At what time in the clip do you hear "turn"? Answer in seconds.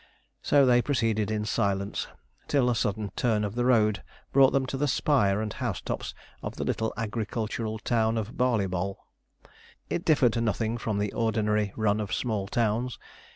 3.15-3.43